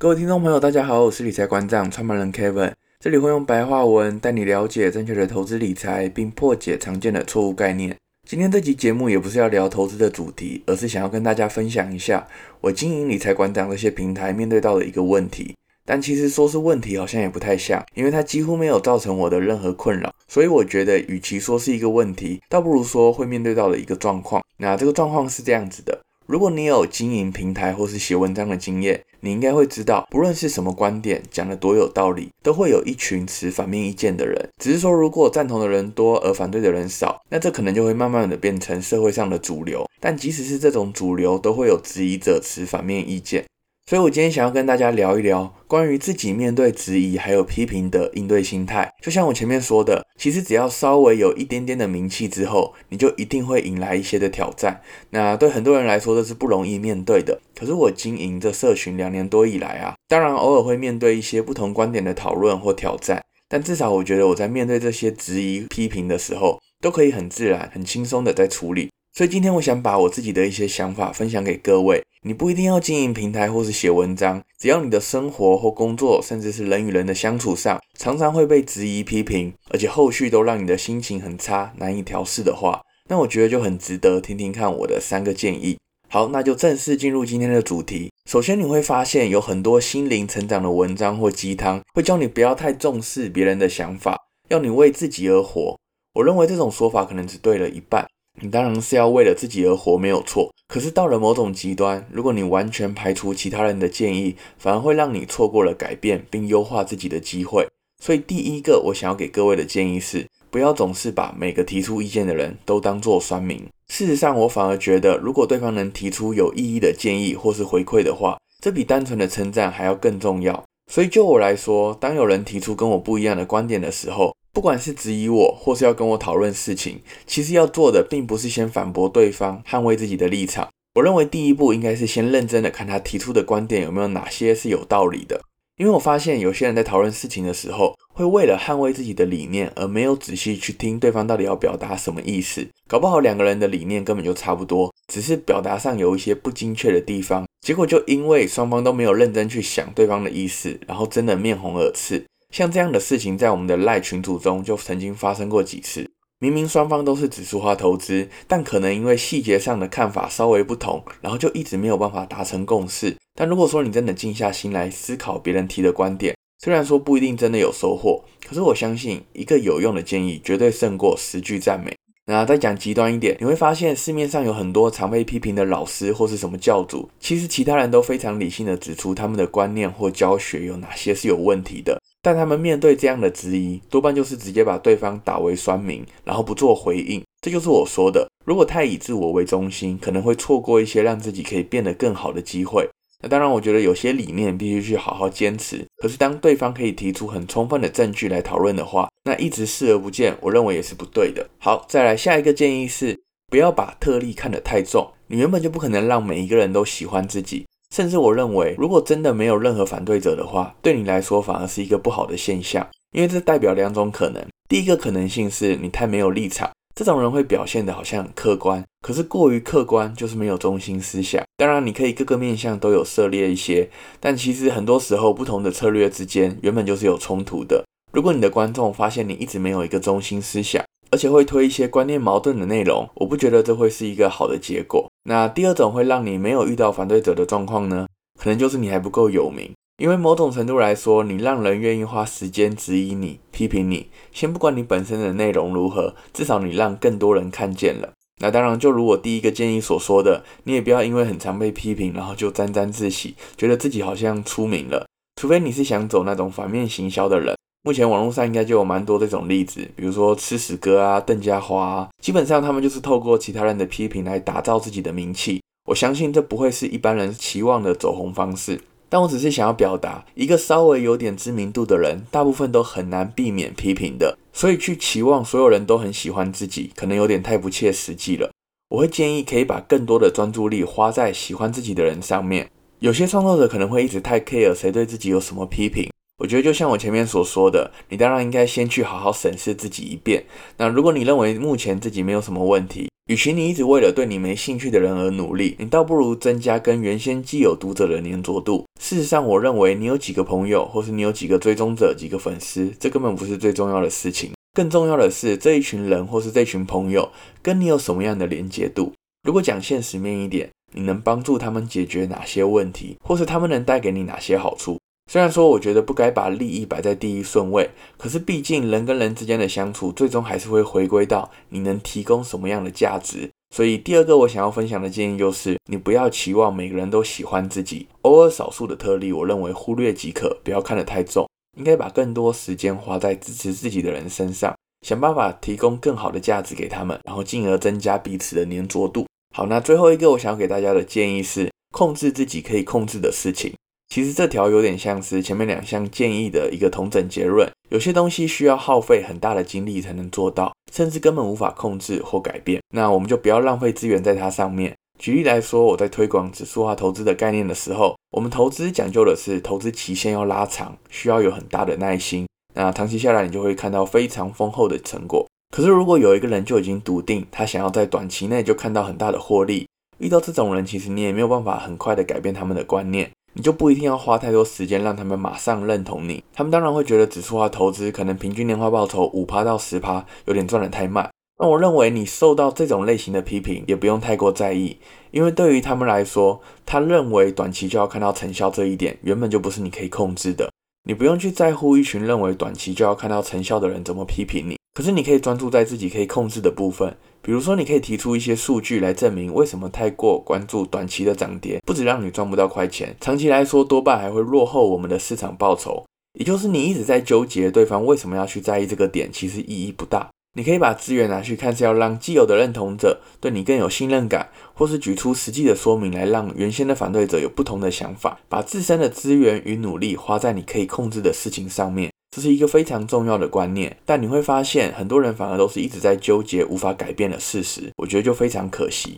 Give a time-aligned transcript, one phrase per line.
[0.00, 7.94] 各位听众朋友，大家好，我是理财馆长创办人 Kevin，这里会用白话文带你了解正确的投资理财，并破解常见的错误概念。
[8.26, 12.26] 今天这集节目也不是要聊投资的主题，而是想要跟大家分享一下
[12.62, 15.54] 我经营理财馆长这些平台面对到的一个问题。
[15.84, 20.10] 但其实说是问题，好像也不太像，因为它几乎没有造成我的任何困扰。
[20.26, 24.42] 所以我觉得，与其说是一个问题，倒不如说会面对到的一个状况。
[24.56, 26.00] 那这个状况是这样子的。
[26.30, 34.48] 如果你有经营平台或是写文章的经验，你应该会知道，不论是什么观点讲的多有道理，都会有一群持反面意见的人。
[34.62, 39.84] 只是说，如果赞同的人多而反对的人少，那这可能就会慢慢的变成社会上的主流。
[39.98, 43.44] 但即使是这种主流，都会有质疑者持反面意见。
[43.90, 48.88] 所以，我今天想要跟大家聊一聊关于自己面对质疑还有批评的应对心态。
[49.02, 54.80] 就像我前面说的，其实只要稍微有一点点的名气之后，你就一定会迎来一些的挑战。
[55.10, 57.40] 那对很多人来说，这是不容易面对的。
[57.58, 68.88] 可是我经营这社群两年多以来啊，当然偶尔会面对一些不同观点的讨论或挑战，但至少我觉得我在面对这些质疑批评的时候，都可以很自然、很轻松的在处理。
[69.12, 72.02] 所以今天我想把我自己的一些想法分享给各位。
[72.22, 85.78] 你不一定要经营平台或是写文章，只要你的生活或工作，甚至是人与人的相处上，常常会被质疑批评，而且后续都让你的心情很差，难以调适的话，那我觉得就很值得听听看我的三个建议。
[86.08, 88.10] 好，那就正式进入今天的主题。
[88.28, 94.16] 首先你会发现有很多心灵成长的文章或鸡汤，会教你不要太重视别人的想法，
[94.48, 95.78] 要你为自己而活。
[96.14, 98.06] 我认为这种说法可能只对了一半。
[98.40, 100.52] 你当然是要为了自己而活，没有错。
[100.68, 107.66] 可是到了某种极端，如果你完全排除其他人的建议，反而会让你错过了改变并优化自己的机会。
[108.02, 113.66] 所以第一个我想要给各位的建议是，不要总是把每个提出意见的人都当作酸民。
[113.88, 120.64] 事实上，我反而觉得，如果对方能提出有意义的建议或是回馈的话，这比单纯的称赞还要更重要。
[120.90, 130.68] 所以就我来说，当有人提出跟我不一样的观点的时候，不管是质疑我，或是要跟我讨论事情，其实要做的并不是先反驳对方，捍卫自己的立场。
[130.96, 135.40] 我认为第一步应该是先认真的看他提出的观点有没有哪些是有道理的。
[135.80, 142.68] 因为我发现有些人在讨论事情的时候，会为了捍卫自己的理念，而没有仔细去听对方到底要表达什么意思。
[142.86, 147.46] 搞不好两个人的理念根本就差不多，只是表达上有一些不精确的地方。
[147.62, 152.22] 结果就因为双方都没有认真去想对方的意思，然后真的面红耳赤。
[152.50, 156.06] 像这样的事情，在我们的赖群组中就曾经发生过几次。
[156.42, 163.14] 明明双方都是指数化投资，但可能因为细节上的看法稍微不同，然后就一直没有办法达成共识。
[163.34, 171.94] 但如果说你真的静下心来思考别人提的观点，虽然说不一定真的有收获，可是我相信一个有用的建议绝对胜过十句赞美。
[172.24, 181.99] 那再讲极端一点，你会发现市面上有很多常被批评的老师或是什么教主，其实其他人都非常理性的指出他们的观念或教学有哪些是有问题的。
[182.22, 187.22] 但他们面对这样的质疑，多半就是直接把对方打为酸民，然后不做回应。
[187.40, 192.88] 这就是我说的，如果太以自我为中心，可能会错过一些让自己可以变得更好的机会。
[193.22, 195.86] 那当然，我觉得有些理念必须去好好坚持。
[195.98, 201.46] 可是当对方可以提出很充分的证据来讨论的话，那一直视而不见，我认为也是不对的。
[201.58, 203.18] 好，再来下一个建议是，
[203.50, 205.10] 不要把特例看得太重。
[205.26, 207.66] 你原本就不可能让每一个人都喜欢自己。
[207.94, 214.44] 甚至我认为，如果真的没有任何反对者的话，对你来说反而是一个不好的现象，因为这代表两种可能。
[214.68, 221.42] 第一个可能性是你太没有立场，这种人会表现得好像很客观，可是过于客观就是没有中心思想。
[221.56, 223.90] 当然，你可以各个面向都有涉猎一些，
[224.20, 227.84] 但其实很多时候不同的策略之间原本就是有冲突的。
[228.12, 235.09] 如果你的观众发现你一直没有一个中心思想，而且会推一些观念矛盾的内容，我不觉得这会是一个好的结果。
[235.24, 238.06] 那第二种会让你没有遇到反对者的状况呢？
[238.38, 244.08] 可能就是你还不够有名，因为某种程度来说，你让人愿意花时间质疑你、批评你。
[244.32, 248.12] 先不管你本身的内容如何，至少你让更多人看见了。
[248.42, 255.06] 那当然，就如我第一个建议所说的，你也不要因为很常被批评，然后就沾沾自喜，觉得自己好像出名了。
[255.38, 257.54] 除非你是想走那种反面行销的人。
[257.82, 265.62] 目前网络上应该就有蛮多这种例子，比如说吃屎哥啊、邓家华啊，基本上他们就是透过其他人的批评来打造自己的名气。
[265.88, 268.78] 我相信这不会是一般人期望的走红方式，
[269.08, 278.50] 但我只是想要表达，一个稍微有点知名度的人，大部分都很难避免批评的，所以去期望所有人都很喜欢自己，可能有点太不切实际了。
[278.90, 282.70] 我会建议可以把更多的专注力花在喜欢自己的人上面。
[282.98, 286.10] 有些创作者可能会一直太 care 谁对自己有什么批评。
[286.40, 290.42] 我觉得就像我前面所说的，你当然应该先去好好审视自己一遍。
[290.78, 298.86] 那如果你认为目前自己没有什么问题，与其你一直为了对你没兴趣的人而努力，你倒不如增加跟原先既有读者的黏着度。
[298.98, 304.52] 事实上，我认为你有几个朋友，或是你有几个追踪者、几个粉丝，这根本不是最重要的事情。
[304.72, 309.12] 更重要的是，这一群人或是这群朋友跟你有什么样的连结度。
[309.42, 314.98] 如果讲现实面一点，你能帮助他们解决哪些问题，或是他们能带给你哪些好处？
[315.30, 317.88] 虽然说我觉得不该把利益摆在第一顺位，
[318.18, 323.48] 可是毕竟人跟人之间的相处，最终还是会回归到你能提供什么样的价值。
[323.72, 331.48] 所以第二个我想要分享的建议就是，你不要期望每个人都喜欢自己，偶尔少数的特例，我认为忽略即可，不要看得太重，
[331.78, 334.74] 应该把更多时间花在支持自己的人身上，
[335.06, 339.28] 想办法提供更好的价值给他们，然后进而增加彼此的黏着度。
[339.54, 343.72] 好，那最后一个我想要给大家的建议是，控制自己可以控制的事情。
[344.10, 347.70] 其实这条有点像是前面两项建议的一个统整结论。
[347.90, 352.80] 有些东西需要耗费很大的精力才能做到，甚至根本无法控制或改变。
[352.92, 354.92] 那我们就不要浪费资源在它上面。
[355.20, 362.48] 举例来说，我在推广指数化投资的概念的时候，我们投资讲究的是投资期限要拉长，需要有很大的耐心。
[362.74, 365.46] 那长期下来，你就会看到非常丰厚的成果。
[365.72, 369.86] 可是如果有一个人就已经笃定，他想要在短期内就看到很大的获利，
[370.18, 373.30] 遇到这种人，其实你也没有办法很快的改变他们的观念。
[373.52, 381.28] 你就不一定要花太多时间让他们马上认同你，他们当然会觉得指数化投资可能平均年化报酬五趴到十趴，有点赚得太慢。
[381.58, 384.96] 那我认为你受到这种类型的批评也不用太过在意，
[385.30, 390.70] 因为对于他们来说，他认为短期就要看到成效这一点原本就不是你可以控制的，
[391.04, 394.79] 你不用去在乎一群认为短期就要看到成效的人怎么批评你。
[394.92, 397.16] 可是你可以专注在自己可以控制的部分。
[397.42, 406.04] 比如说，你可以提出一些数据来证明为什么太过关注短期的涨跌，不止让你赚不到快钱，长期来说多半还会落后我们的市场报酬。
[406.38, 410.28] 也就是你一直在纠结对方为什么要去在意这个点，其实意义不大。
[410.54, 422.09] 你可以把资源拿去看是要让既有的认同者对你更有信任感，或是举出实际的说明来让原先的反对者有不同的想法，把自身的资源与努力花在你可以控制的事情上面。
[422.30, 429.16] 这是一个非常重要的观念，但你会发现很多人反而都是一直在纠结无法改变的事实，我觉得就非常可惜。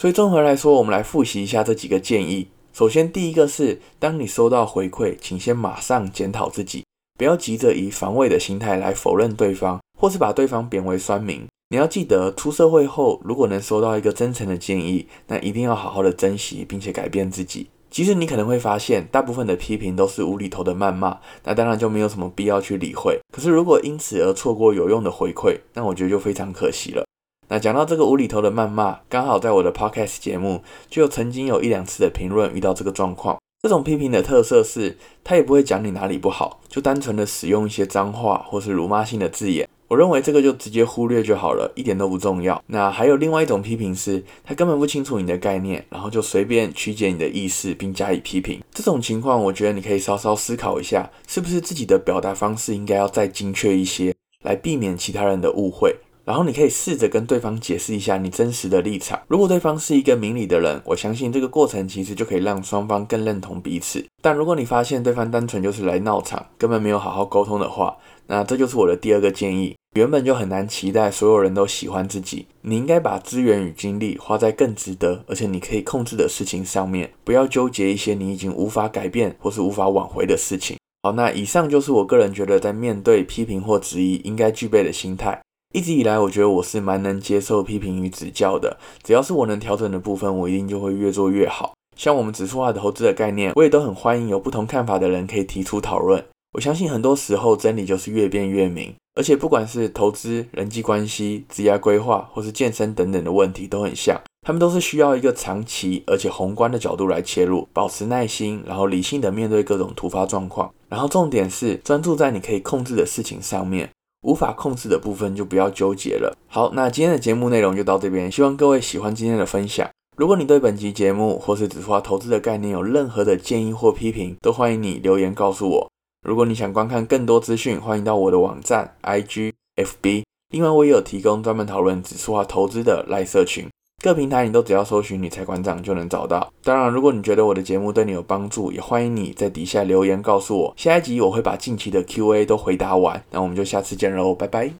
[0.00, 2.48] 所以综合来说，我们来复习一下这几个建议。
[2.72, 6.84] 首先，第一个是，当你收到回馈，请先马上检讨自己，
[7.18, 11.44] 不要急着以防卫的心态来否认对方，或是把对方贬为酸民。
[11.68, 17.66] 你要记得，出社会后如果能收到一个真诚的建议，那一定要好好的珍惜，并且改变自己。
[17.92, 23.20] 其实你可能会发现，大部分的批评都是无厘头的谩骂，那当然就没有什么必要去理会。
[23.30, 27.04] 可是如果因此而错过有用的回馈，那我觉得就非常可惜了。
[27.48, 33.36] 那讲到这个无厘头的谩骂，刚好在我的 podcast 节目就曾经有一两次的评论遇到这个状况。
[33.62, 39.68] 这种批评的特色是，他也不会讲你哪里不好，就单纯的使用一些脏话或是辱骂性的字眼。
[39.92, 42.64] 我认为这个就直接忽略就好了，一点都不重要。
[42.66, 48.58] 那还有另外一种批评是，他根本不清楚你的概念，然后就随便曲解你的意思并加以批评。
[48.72, 55.94] 这种情况，我觉得你可以稍稍思考一下，是不是自己的表达方式应该要再精确一些，来避免其他人的误会。
[56.24, 59.20] 然后你可以试着跟对方解释一下你真实的立场。
[59.28, 64.04] 如果对方是一个明理的人，我相信这个过程其实就可以让双方更认同彼此。
[64.20, 67.96] 但如果你发现对方单纯就是来闹场，根本没有好好沟通的话，
[68.26, 69.74] 那这就是我的第二个建议。
[69.94, 80.78] 原本就很难期待所有人都喜欢自己，你应该把资源与精力花在更值得而且你可以控制的事情上面，不要纠结一些你已经无法改变或是无法挽回的事情。
[81.02, 85.38] 好，那以上就是我个人觉得在面对批评或质疑应该具备的心态。
[85.72, 91.72] 一直以来，我觉得我是蛮能接受批评与指教的，只要是我能调整的部分，我一定就会越做越好。
[91.96, 96.22] 像我们指数化投资的概念，我也都很欢迎有不同看法的人可以提出讨论。
[96.54, 113.88] 我相信很多时候真理就是越辩越明，而且不管是投资、人际关系、职业规划或是健身等等的问题都很像，他们都是需要一个长期而且宏观的角度来切入，保持耐心，然后理性的面对各种突发状况，然后重点是专注在你可以控制的事情上面，
[114.22, 116.36] 无法控制的部分就不要纠结了。
[116.48, 119.88] 好，那今天的节目内容就到这边，希望各位喜欢今天的分享。
[120.16, 125.90] 如果你对本期节目或是指数化投资的概念有任何的建议或批评，都欢迎你留言告诉我。
[126.26, 130.22] 如果你想观看更多资讯，欢迎到我的网站、IG、FB。
[130.50, 133.68] 另外，我也有提供专门讨论指数化投资的赖社群，
[134.02, 136.52] 各平台你都只要搜寻理财馆长就能找到。
[136.64, 140.74] 当然，如果你觉得我的节目对你有帮助，也欢迎你在底下留言告诉我。
[140.76, 144.72] 下一集我会把近期的 QA 都回答完，那我们就下次见喽，拜拜。